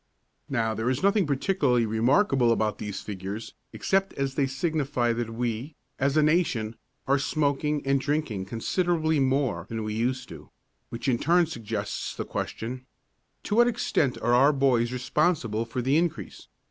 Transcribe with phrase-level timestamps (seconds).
[0.49, 5.75] Now, there is nothing particularly remarkable about these figures except as they signify that we,
[5.99, 6.75] as a nation,
[7.07, 10.49] are smoking and drinking considerably more than we used to,
[10.89, 12.87] which in turn suggests the question:
[13.43, 16.47] To what extent are our boys responsible for the increase?